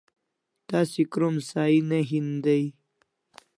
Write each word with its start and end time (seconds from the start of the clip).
Tasi 0.69 1.03
krom 1.13 1.35
sahi 1.49 1.79
ne 1.89 1.99
hin 2.11 2.29
day 2.43 2.65